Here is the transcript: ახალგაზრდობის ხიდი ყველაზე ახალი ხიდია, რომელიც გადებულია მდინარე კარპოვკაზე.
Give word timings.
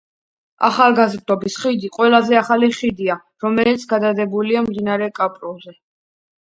ახალგაზრდობის 0.69 1.57
ხიდი 1.65 1.91
ყველაზე 1.97 2.39
ახალი 2.41 2.71
ხიდია, 2.79 3.21
რომელიც 3.47 3.87
გადებულია 3.95 4.69
მდინარე 4.71 5.13
კარპოვკაზე. 5.21 5.81